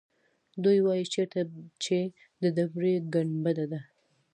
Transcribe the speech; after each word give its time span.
دوی 0.63 0.77
وایيچېرته 0.85 1.41
چې 1.83 1.97
د 2.41 2.43
ډبرې 2.55 2.93
ګنبده 3.13 3.65
ده. 3.71 3.81